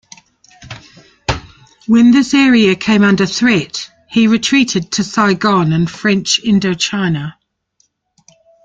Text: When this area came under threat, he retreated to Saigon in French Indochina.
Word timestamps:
When 1.85 2.09
this 2.09 2.33
area 2.33 2.75
came 2.75 3.03
under 3.03 3.27
threat, 3.27 3.87
he 4.09 4.25
retreated 4.27 4.91
to 4.93 5.03
Saigon 5.03 5.73
in 5.73 5.85
French 5.85 6.41
Indochina. 6.43 7.35